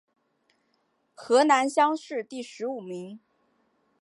[1.13, 3.19] 河南乡试第十五名。